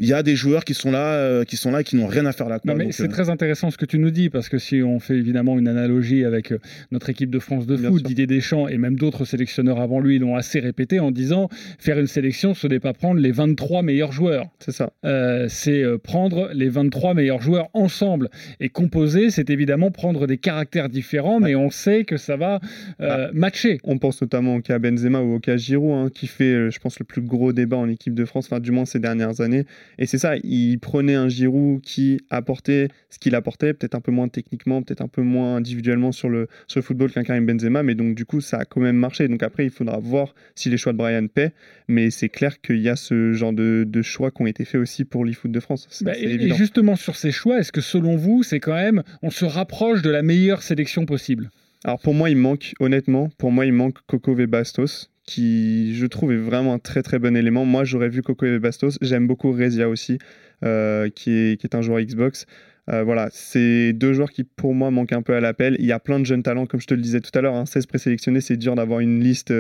[0.01, 2.07] Il y a des joueurs qui sont là, euh, qui sont là et qui n'ont
[2.07, 2.61] rien à faire là.
[2.61, 2.73] Quoi.
[2.73, 3.09] Non, mais c'est euh...
[3.09, 6.25] très intéressant ce que tu nous dis parce que si on fait évidemment une analogie
[6.25, 6.61] avec euh,
[6.93, 8.09] notre équipe de France de Bien foot, sûr.
[8.09, 11.49] Didier Deschamps et même d'autres sélectionneurs avant lui l'ont assez répété en disant
[11.81, 14.47] faire une sélection, ce n'est pas prendre les 23 meilleurs joueurs.
[14.61, 14.93] C'est ça.
[15.05, 20.91] Euh, c'est prendre les 23 meilleurs joueurs ensemble et composer, c'est évidemment prendre des caractères
[20.91, 21.49] différents, ouais.
[21.49, 22.61] mais on sait que ça va
[23.01, 23.31] ah.
[23.33, 23.81] matcher.
[23.83, 27.01] On pense notamment au cas Benzema ou au cas Giroud, hein, qui fait, je pense,
[27.01, 29.65] le plus gros débat en équipe de France, enfin du moins ces dernières années.
[29.99, 34.13] Et c'est ça, il prenait un Giroud qui apportait ce qu'il apportait, peut-être un peu
[34.13, 37.83] moins techniquement, peut-être un peu moins individuellement sur le, sur le football qu'un Karim Benzema,
[37.83, 39.29] mais donc du coup, ça a quand même marché.
[39.29, 41.53] Donc après, il faudra voir si les choix de Brian paient,
[41.89, 44.81] mais c'est clair qu'il y a ce genre de, de, choix qui ont été faits
[44.81, 45.89] aussi pour l'e-foot de France.
[46.03, 49.31] Bah, et, et justement, sur ces choix, est-ce que selon vous, c'est quand même, on
[49.31, 51.51] se rapproche de la meilleure sélection possible?
[51.85, 56.33] Alors pour moi, il manque, honnêtement, pour moi, il manque Coco Bastos, qui, je trouve,
[56.33, 57.67] est vraiment un très très bon élément.
[57.67, 58.97] Moi, j'aurais vu Coco et Bastos.
[59.03, 60.19] J'aime beaucoup Rezia aussi,
[60.65, 62.47] euh, qui, est, qui est un joueur Xbox.
[62.89, 65.77] Euh, voilà, c'est deux joueurs qui, pour moi, manquent un peu à l'appel.
[65.81, 67.55] Il y a plein de jeunes talents, comme je te le disais tout à l'heure.
[67.55, 69.53] Hein, 16 présélectionnés, c'est dur d'avoir une liste,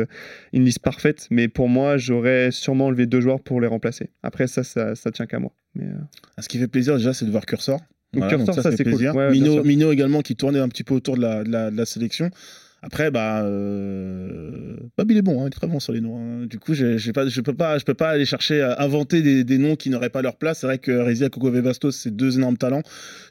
[0.55, 1.29] une liste parfaite.
[1.31, 4.09] Mais pour moi, j'aurais sûrement enlevé deux joueurs pour les remplacer.
[4.23, 5.53] Après, ça, ça, ça tient qu'à moi.
[5.75, 6.41] Mais, euh...
[6.41, 7.79] Ce qui fait plaisir, déjà, c'est de voir Cursor.
[8.15, 8.85] Voilà, Cursor, ça, ça c'est.
[8.85, 9.11] Cool.
[9.11, 11.77] Ouais, Mino, Mino, également, qui tournait un petit peu autour de la, de la, de
[11.77, 12.31] la sélection.
[12.81, 14.77] Après, bah, euh...
[14.97, 16.17] Bob, il est bon, hein, il est très bon sur les noms.
[16.17, 16.47] Hein.
[16.47, 19.59] Du coup, je ne peux, pas, je peux pas aller chercher à inventer des, des
[19.59, 20.61] noms qui n'auraient pas leur place.
[20.61, 22.83] C'est vrai que Rezia, Coco Bastos, c'est deux énormes talents.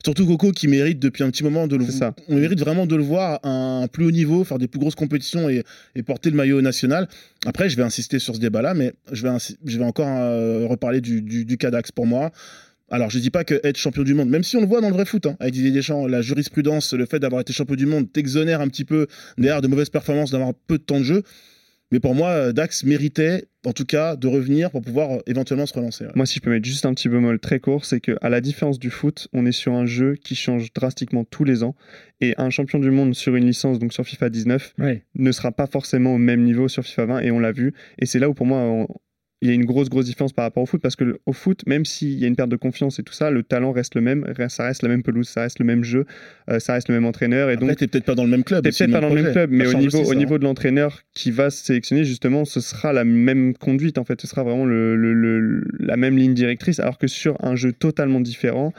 [0.03, 2.13] Surtout Coco qui mérite depuis un petit moment de le voir.
[2.27, 4.95] On mérite vraiment de le voir à un plus haut niveau, faire des plus grosses
[4.95, 5.63] compétitions et,
[5.95, 7.07] et porter le maillot national.
[7.45, 9.29] Après, je vais insister sur ce débat-là, mais je vais,
[9.65, 12.31] je vais encore euh, reparler du, du, du Cadax pour moi.
[12.89, 14.89] Alors, je dis pas que être champion du monde, même si on le voit dans
[14.89, 17.85] le vrai foot, hein, avec Didier Deschamps, la jurisprudence, le fait d'avoir été champion du
[17.85, 21.23] monde t'exonère un petit peu derrière de mauvaises performances, d'avoir peu de temps de jeu.
[21.91, 26.05] Mais pour moi, Dax méritait, en tout cas, de revenir pour pouvoir éventuellement se relancer.
[26.05, 26.11] Ouais.
[26.15, 28.77] Moi, si je peux mettre juste un petit bémol très court, c'est qu'à la différence
[28.77, 31.75] du foot, on est sur un jeu qui change drastiquement tous les ans.
[32.19, 35.05] Et un champion du monde sur une licence, donc sur FIFA 19, ouais.
[35.15, 37.19] ne sera pas forcément au même niveau sur FIFA 20.
[37.21, 37.73] Et on l'a vu.
[37.99, 38.87] Et c'est là où, pour moi, on,
[39.41, 41.61] il y a une grosse grosse différence par rapport au foot parce que au foot
[41.67, 44.01] même s'il y a une perte de confiance et tout ça le talent reste le
[44.01, 46.05] même ça reste la même pelouse ça reste le même jeu
[46.49, 48.43] euh, ça reste le même entraîneur et Après, donc t'es peut-être pas dans le même
[48.43, 50.43] club t'es peut-être pas dans le même club mais au niveau aussi, au niveau de
[50.43, 54.19] l'entraîneur qui va se sélectionner justement ce sera la même conduite en fait.
[54.21, 57.73] Ce sera vraiment le, le, le, la même ligne directrice alors que sur un jeu
[57.73, 58.73] totalement différent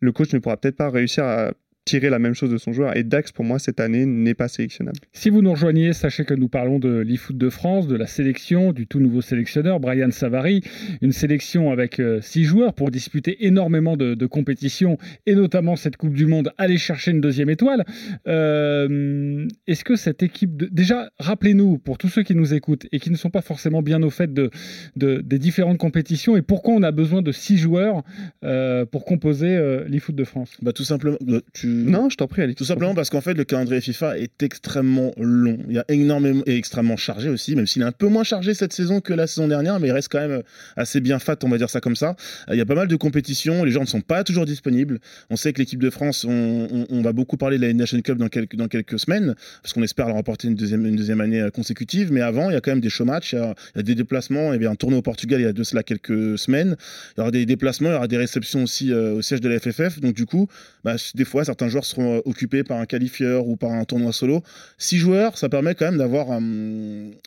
[0.00, 1.52] le coach ne pourra peut-être pas réussir à
[1.84, 2.96] tirer la même chose de son joueur.
[2.96, 4.98] Et Dax, pour moi, cette année, n'est pas sélectionnable.
[5.12, 8.72] Si vous nous rejoignez, sachez que nous parlons de l'eFoot de France, de la sélection,
[8.72, 10.62] du tout nouveau sélectionneur, Brian Savary.
[11.02, 15.96] Une sélection avec euh, six joueurs pour disputer énormément de, de, compétitions, et notamment cette
[15.96, 17.84] Coupe du Monde, aller chercher une deuxième étoile.
[18.26, 20.56] Euh, Est-ce que cette équipe...
[20.56, 20.66] De...
[20.66, 24.02] Déjà, rappelez-nous, pour tous ceux qui nous écoutent et qui ne sont pas forcément bien
[24.02, 24.50] au fait de,
[24.96, 28.02] de des différentes compétitions, et pourquoi on a besoin de six joueurs
[28.44, 30.56] euh, pour composer euh, l'eFoot de France?
[30.62, 31.18] Bah, Tout simplement...
[31.20, 32.54] Bah, tu non, je t'en prie, allez.
[32.54, 35.58] Tout simplement parce qu'en fait, le calendrier FIFA est extrêmement long.
[35.68, 38.54] Il y a énormément et extrêmement chargé aussi, même s'il est un peu moins chargé
[38.54, 40.42] cette saison que la saison dernière, mais il reste quand même
[40.76, 42.16] assez bien fat, on va dire ça comme ça.
[42.50, 45.00] Il y a pas mal de compétitions, les gens ne sont pas toujours disponibles.
[45.30, 48.00] On sait que l'équipe de France, on, on, on, va beaucoup parler de la Nation
[48.00, 51.20] Cup dans quelques, dans quelques semaines, parce qu'on espère leur remporter une deuxième, une deuxième
[51.20, 52.12] année consécutive.
[52.12, 53.80] Mais avant, il y a quand même des show matchs, il y a, il y
[53.80, 54.52] a des déplacements.
[54.52, 56.76] Il y avait un tournoi au Portugal il y a de cela quelques semaines.
[57.16, 59.48] Il y aura des déplacements, il y aura des réceptions aussi euh, au siège de
[59.48, 60.00] la FFF.
[60.00, 60.48] Donc du coup,
[60.84, 64.12] bah, des fois, certains certains joueurs seront occupés par un qualifieur ou par un tournoi
[64.12, 64.42] solo.
[64.78, 66.42] Six joueurs, ça permet quand même d'avoir un,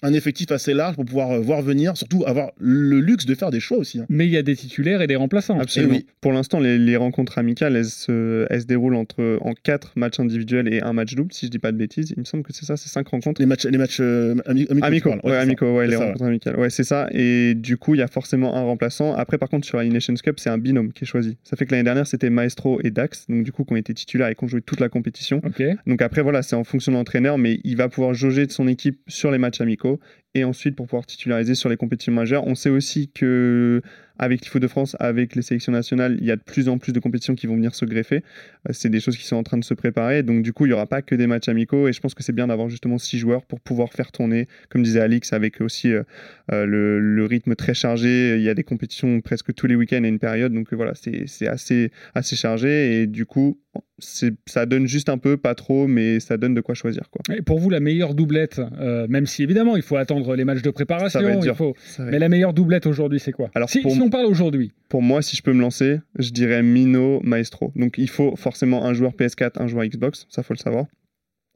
[0.04, 3.60] un effectif assez large pour pouvoir voir venir, surtout avoir le luxe de faire des
[3.60, 4.00] choix aussi.
[4.00, 4.06] hein.
[4.10, 5.60] Mais il y a des titulaires et des remplaçants.
[5.60, 5.96] Absolument.
[5.96, 6.06] Oui.
[6.22, 10.20] Pour l'instant, les, les rencontres amicales, elles se, elles se déroulent entre, en quatre matchs
[10.20, 12.14] individuels et un match double, si je dis pas de bêtises.
[12.16, 13.42] Il me semble que c'est ça, c'est cinq rencontres.
[13.42, 15.14] Les matchs, les matchs euh, ami- amicaux.
[15.24, 16.60] Amicaux, ouais, ouais, les ça, rencontres amicales.
[16.60, 17.08] Ouais, c'est ça.
[17.12, 19.14] Et du coup, il y a forcément un remplaçant.
[19.16, 21.38] Après, par contre, sur la Nations Cup, c'est un binôme qui est choisi.
[21.44, 23.94] Ça fait que l'année dernière, c'était Maestro et Dax, donc du coup, qui ont été
[23.94, 25.42] titulaires et qui ont joué toute la compétition.
[25.86, 28.68] Donc après, voilà, c'est en fonction de l'entraîneur, mais il va pouvoir jauger de son
[28.68, 30.00] équipe sur les matchs amicaux
[30.36, 32.46] et ensuite pour pouvoir titulariser sur les compétitions majeures.
[32.46, 33.82] On sait aussi que
[34.20, 36.94] avec l'IFO de France, avec les sélections nationales, il y a de plus en plus
[36.94, 38.24] de compétitions qui vont venir se greffer.
[38.68, 40.24] Euh, C'est des choses qui sont en train de se préparer.
[40.24, 42.24] Donc du coup, il n'y aura pas que des matchs amicaux et je pense que
[42.24, 45.92] c'est bien d'avoir justement six joueurs pour pouvoir faire tourner, comme disait Alix, avec aussi
[45.92, 46.04] euh,
[46.52, 48.36] euh, le, le rythme très chargé.
[48.38, 50.54] Il y a des compétitions presque tous les week-ends et une période.
[50.54, 53.60] Donc voilà, c'est assez, assez chargé et du coup,
[54.00, 57.10] ça donne juste un peu, pas trop, mais ça donne de quoi choisir.
[57.10, 57.22] Quoi.
[57.36, 60.62] Et pour vous, la meilleure doublette, euh, même si évidemment il faut attendre les matchs
[60.62, 61.76] de préparation, il faut...
[62.00, 63.50] Mais la meilleure doublette aujourd'hui, c'est quoi?
[63.56, 66.32] Alors, si, pour si on parle aujourd'hui, Pour moi, si je peux me lancer, je
[66.32, 67.72] dirais Mino, Maestro.
[67.76, 70.86] Donc il faut forcément un joueur PS4, un joueur Xbox, ça faut le savoir.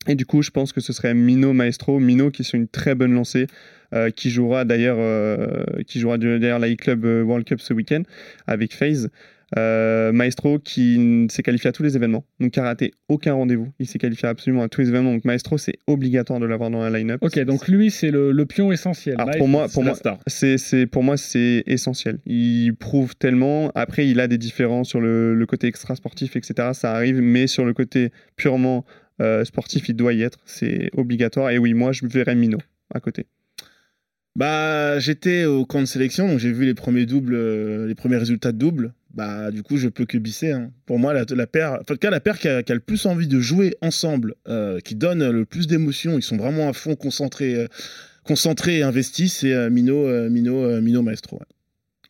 [0.07, 1.99] Et du coup, je pense que ce serait Mino, Maestro.
[1.99, 3.47] Mino qui sur une très bonne lancée,
[3.93, 8.03] euh, qui jouera d'ailleurs euh, qui jouera d'ailleurs la e-club euh, World Cup ce week-end
[8.47, 9.09] avec FaZe.
[9.57, 13.67] Euh, Maestro qui s'est qualifié à tous les événements, donc qui a raté aucun rendez-vous.
[13.79, 15.13] Il s'est qualifié absolument à tous les événements.
[15.13, 17.21] Donc Maestro, c'est obligatoire de l'avoir dans la line-up.
[17.21, 19.15] ok, donc lui c'est le, le pion essentiel.
[19.19, 19.95] Alors, pour moi, C'est pour moi,
[20.27, 22.19] c'est, pour moi, c'est essentiel.
[22.25, 23.71] Il prouve tellement.
[23.75, 26.69] Après, il a des différences sur le, le côté extra-sportif, etc.
[26.73, 28.85] Ça arrive, mais sur le côté purement
[29.21, 30.39] euh, sportif, il doit y être.
[30.45, 31.49] C'est obligatoire.
[31.49, 32.57] Et oui, moi, je verrais Mino
[32.93, 33.25] à côté.
[34.35, 38.15] Bah, j'étais au camp de sélection, donc j'ai vu les premiers doubles, euh, les premiers
[38.15, 38.93] résultats de double.
[39.13, 40.51] Bah, du coup, je peux que bisser.
[40.51, 40.71] hein.
[40.85, 43.39] Pour moi, la, paire, en tout cas, la paire qui a, le plus envie de
[43.39, 47.67] jouer ensemble, euh, qui donne le plus d'émotions, ils sont vraiment à fond concentrés, euh,
[48.23, 51.39] concentrés et investis, c'est euh, Mino, Mino, Mino Maestro.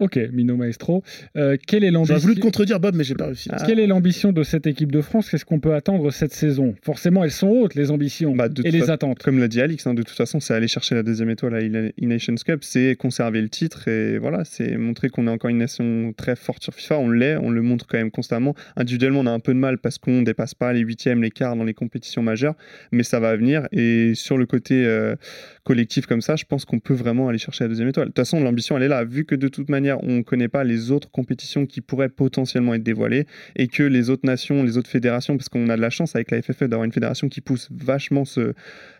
[0.01, 1.03] Ok, Mino Maestro.
[1.37, 3.49] Euh, quelle est voulu l'ambition te contredire, Bob, mais j'ai pas réussi.
[3.53, 3.63] Ah.
[3.65, 5.29] Quelle est l'ambition de cette équipe de France?
[5.29, 6.73] Qu'est-ce qu'on peut attendre cette saison?
[6.83, 9.19] Forcément, elles sont hautes, les ambitions Bah, et les fa- attentes.
[9.21, 11.59] Comme l'a dit Alix, hein, de toute façon, c'est aller chercher la deuxième étoile à
[11.59, 16.13] E-Nations Cup, c'est conserver le titre et voilà, c'est montrer qu'on est encore une nation
[16.17, 16.97] très forte sur FIFA.
[16.97, 18.55] On l'est, on le montre quand même constamment.
[18.75, 21.55] Individuellement, on a un peu de mal parce qu'on dépasse pas les huitièmes, les quarts
[21.55, 22.55] dans les compétitions majeures,
[22.91, 23.67] mais ça va venir.
[23.71, 25.15] Et sur le côté euh,
[25.63, 28.07] collectif comme ça, je pense qu'on peut vraiment aller chercher la deuxième étoile.
[28.07, 29.03] De toute façon, l'ambition, elle est là.
[29.03, 32.73] Vu que de toute manière, on ne connaît pas les autres compétitions qui pourraient potentiellement
[32.73, 35.89] être dévoilées et que les autres nations, les autres fédérations, parce qu'on a de la
[35.89, 38.53] chance avec la FFF d'avoir une fédération qui pousse vachement ce,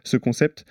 [0.03, 0.65] ce concept.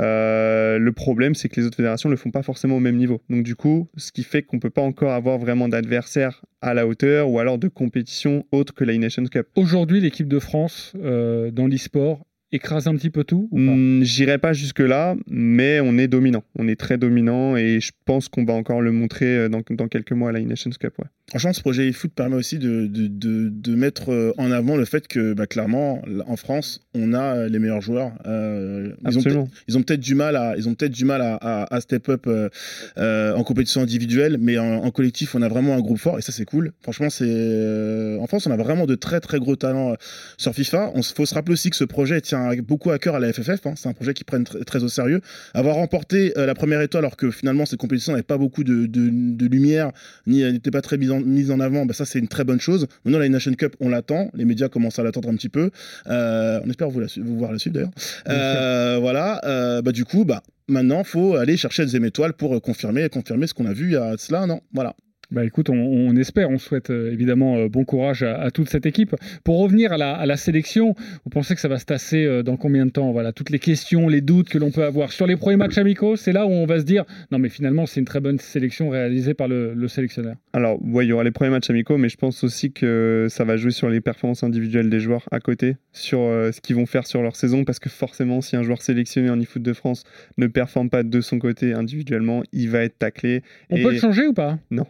[0.00, 2.96] euh, le problème, c'est que les autres fédérations ne le font pas forcément au même
[2.96, 3.22] niveau.
[3.30, 6.86] Donc du coup, ce qui fait qu'on peut pas encore avoir vraiment d'adversaires à la
[6.86, 9.46] hauteur ou alors de compétition autre que la Nations Cup.
[9.56, 12.24] Aujourd'hui, l'équipe de France euh, dans l'e-sport
[12.54, 16.44] écrase un petit peu tout ou Hmm, J'irai pas jusque-là, mais on est dominant.
[16.58, 19.88] On est très dominant et je pense qu'on va encore le montrer euh, dans, dans
[19.88, 20.94] quelques mois à la Nations Cup.
[20.98, 21.06] Ouais.
[21.30, 24.84] Franchement, ce projet eFoot permet aussi de, de, de, de mettre euh, en avant le
[24.84, 28.12] fait que, bah, clairement, en France, on a euh, les meilleurs joueurs.
[28.26, 29.42] Euh, ils, ont Absolument.
[29.44, 31.80] peut-être- ils ont peut-être du mal à, ils ont peut-être du mal à, à, à
[31.80, 32.48] step up euh,
[32.98, 36.22] euh, en compétition individuelle, mais en, en collectif, on a vraiment un groupe fort et
[36.22, 36.72] ça, c'est cool.
[36.82, 39.94] Franchement, c'est euh, en France, on a vraiment de très très gros talents
[40.36, 40.92] sur FIFA.
[40.94, 43.66] On faut se rappeler aussi que ce projet tient beaucoup à cœur à la FFF.
[43.66, 43.74] hein.
[43.76, 45.20] C'est un projet qui prennent tr- très au sérieux.
[45.54, 48.86] Avoir remporté euh, la première étoile, alors que finalement, cette compétition n'avait pas beaucoup de,
[48.86, 49.90] de, de lumière,
[50.26, 52.60] ni n'était pas très mise en, mise en avant, bah, ça c'est une très bonne
[52.60, 52.86] chose.
[53.04, 54.30] Maintenant, la Nation Cup, on l'attend.
[54.34, 55.70] Les médias commencent à l'attendre un petit peu.
[56.08, 57.90] Euh, on espère vous, la, su- vous voir la suite d'ailleurs.
[58.28, 59.40] Euh, voilà.
[59.82, 63.54] Bah, du coup, bah, maintenant, faut aller chercher la deuxième étoile pour confirmer, confirmer ce
[63.54, 64.60] qu'on a vu il y a cela un an.
[64.72, 64.94] Voilà.
[65.34, 68.68] Bah écoute, on, on espère, on souhaite euh, évidemment euh, bon courage à, à toute
[68.68, 69.16] cette équipe.
[69.42, 70.94] Pour revenir à la, à la sélection,
[71.24, 73.10] vous pensez que ça va se tasser euh, dans combien de temps?
[73.10, 76.14] Voilà, toutes les questions, les doutes que l'on peut avoir sur les premiers matchs amicaux,
[76.14, 78.90] c'est là où on va se dire non mais finalement c'est une très bonne sélection
[78.90, 80.36] réalisée par le, le sélectionneur.
[80.52, 83.42] Alors, ouais, il y aura les premiers matchs amicaux, mais je pense aussi que ça
[83.42, 86.86] va jouer sur les performances individuelles des joueurs à côté, sur euh, ce qu'ils vont
[86.86, 90.04] faire sur leur saison, parce que forcément, si un joueur sélectionné en e-foot de France
[90.38, 93.42] ne performe pas de son côté individuellement, il va être taclé.
[93.70, 94.58] On Et- peut le changer ou pas?
[94.70, 94.86] Non,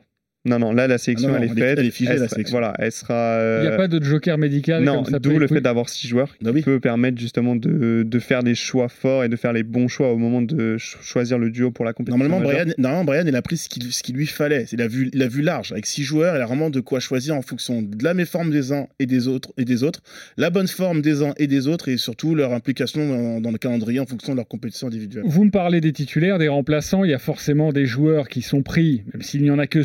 [0.59, 1.79] non, là, la sélection, Ah non, elle est elle est- faite.
[1.79, 2.53] elle est figée, la sera- sélection.
[2.59, 3.15] Voilà, elle sera.
[3.59, 5.55] Il n'y a euh, pas de joker médical Non, comme ça d'où peut- le fait
[5.55, 5.61] oui.
[5.63, 6.63] d'avoir six joueurs qui Ah oui.
[6.63, 10.13] peut permettre justement de, de faire des choix forts et de faire les bons choix
[10.13, 12.19] au moment de ch- choisir le duo pour la compétition.
[12.19, 12.65] Normalement, majeure.
[12.65, 14.67] Brian, normalement, Brian, il a pris ce qu'il ce qu'il lui fallait.
[14.73, 15.73] Il a, vu, il a vu large.
[15.73, 18.73] Avec six joueurs, il a vraiment de quoi choisir en fonction de la méforme des
[18.73, 20.01] uns et des autres, et des autres,
[20.37, 23.59] la bonne forme des uns et des autres, et surtout leur implication dans, dans le
[23.59, 25.25] calendrier en fonction de leur compétition individuelle.
[25.27, 27.05] Vous me parlez des titulaires, des remplaçants.
[27.05, 29.83] Il y a forcément des joueurs qui sont pris, même s'il n'y en a que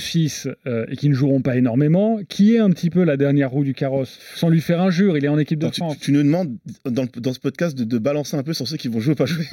[0.49, 2.19] 6, euh, et qui ne joueront pas énormément.
[2.27, 5.25] Qui est un petit peu la dernière roue du carrosse Sans lui faire injure, il
[5.25, 5.97] est en équipe de Alors, France.
[5.99, 8.77] tu nous demandes dans, le- dans ce podcast de, de balancer un peu sur ceux
[8.77, 9.45] qui vont jouer ou pas jouer.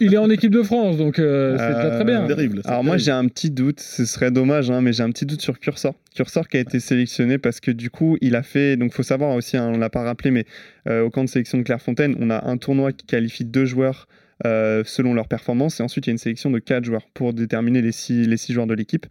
[0.00, 2.26] Il est en équipe de France, donc euh, c'est déjà très bien.
[2.26, 2.60] Terrible.
[2.64, 5.40] Alors moi j'ai un petit doute, ce serait dommage, hein, mais j'ai un petit doute
[5.42, 5.94] sur Cursor.
[6.14, 9.34] Cursor qui a été sélectionné parce que du coup il a fait, donc faut savoir
[9.34, 10.44] aussi, hein, on l'a pas rappelé, mais
[10.88, 14.06] euh, au camp de sélection de Clairefontaine, on a un tournoi qui qualifie deux joueurs
[14.46, 17.32] euh, selon leur performance, et ensuite il y a une sélection de quatre joueurs pour
[17.32, 19.06] déterminer les six, les six joueurs de l'équipe.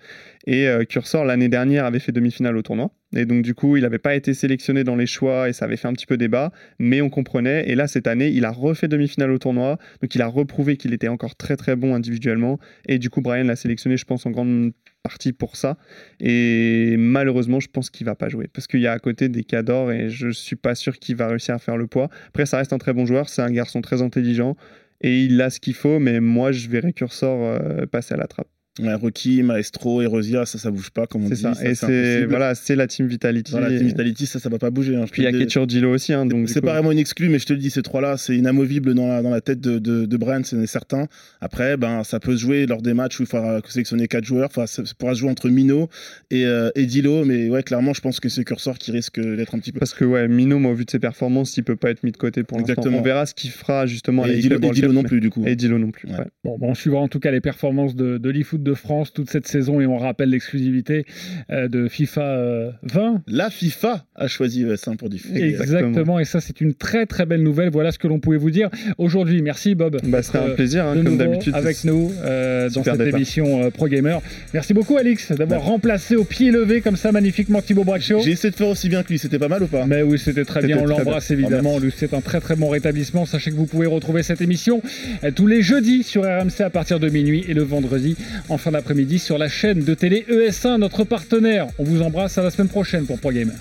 [0.46, 3.84] Et euh, Cursor l'année dernière avait fait demi-finale au tournoi, et donc du coup il
[3.84, 6.52] n'avait pas été sélectionné dans les choix et ça avait fait un petit peu débat,
[6.80, 7.70] mais on comprenait.
[7.70, 10.94] Et là cette année il a refait demi-finale au tournoi, donc il a reprouvé qu'il
[10.94, 12.60] était encore très très bon individuellement.
[12.88, 15.78] Et du coup, Brian l'a sélectionné, je pense, en grande partie pour ça.
[16.20, 18.48] Et malheureusement, je pense qu'il va pas jouer.
[18.54, 21.28] Parce qu'il y a à côté des cadors et je suis pas sûr qu'il va
[21.28, 22.10] réussir à faire le poids.
[22.30, 23.30] Après, ça reste un très bon joueur.
[23.30, 24.56] C'est un garçon très intelligent.
[25.04, 28.28] Et il a ce qu'il faut, mais moi, je verrais Cursor euh, passer à la
[28.28, 28.53] trappe.
[28.80, 31.42] Ouais, Rocky, Maestro, Erosia, ça, ça bouge pas, comme on C'est dit.
[31.42, 31.54] ça.
[31.64, 33.52] Et c'est voilà, c'est la Team Vitality.
[33.52, 34.96] Voilà, Team Et- Vitality, ça, ça va pas bouger.
[34.96, 35.32] hein, Puis il y a.
[35.32, 36.12] Ketchur aussi.
[36.12, 38.36] Hein, donc, C'est pas vraiment une exclue, mais je te le dis, ces trois-là, c'est
[38.36, 41.08] inamovible dans la, dans la tête de, de, de Brian, c'est certain.
[41.40, 44.48] Après, ben, ça peut se jouer lors des matchs où il faudra sélectionner quatre joueurs.
[44.50, 45.88] Enfin, ça ça pourra se jouer entre Mino
[46.32, 49.54] et, euh, et Dilo, mais ouais, clairement, je pense que c'est Cursor qui risque d'être
[49.54, 49.78] un petit peu.
[49.80, 52.12] Parce que ouais, Mino, moi, au vu de ses performances, il peut pas être mis
[52.12, 52.72] de côté pour l'instant.
[52.74, 52.98] Exactement.
[52.98, 54.24] On verra ce qu'il fera justement.
[54.24, 55.44] à Et la Dilo, et Dilo non plus, du coup.
[55.46, 56.10] Et Dilo non plus.
[56.10, 56.18] Ouais.
[56.18, 56.26] ouais.
[56.44, 59.30] Bon, bon, on suivra en tout cas les performances de, de l'eFoot de France toute
[59.30, 61.06] cette saison et on rappelle l'exclusivité
[61.52, 63.22] euh, de FIFA euh, 20.
[63.28, 65.44] La FIFA a choisi ES1 pour diffuser.
[65.50, 66.20] Exactement.
[66.20, 67.70] et ça c'est une très très belle nouvelle.
[67.70, 69.42] Voilà ce que l'on pouvait vous dire aujourd'hui.
[69.42, 69.98] Merci Bob.
[70.04, 71.54] Bah, c'était d'être, un euh, plaisir, hein, comme d'habitude.
[71.56, 73.20] avec nous euh, dans cette départ.
[73.20, 74.22] émission euh, Pro Gamer.
[74.54, 75.68] Merci beaucoup Alix d'avoir Ouais.
[75.68, 78.22] remplacé au pied levé comme ça magnifiquement Thibaut Braccio.
[78.24, 79.86] J'ai essayé de faire aussi bien que lui, c'était pas mal ou pas?
[79.86, 80.78] Mais oui, c'était très bien.
[80.80, 81.78] On l'embrasse évidemment.
[81.80, 83.26] Lui, C'est un très très bon rétablissement.
[83.26, 84.82] Sachez que vous pouvez retrouver cette émission
[85.24, 88.16] euh, tous les jeudis sur RMC à partir de minuit et le vendredi
[88.50, 91.68] en en fin d'après-midi sur la chaîne de télé ES1, notre partenaire.
[91.80, 93.54] On vous embrasse à la semaine prochaine pour ProGamer.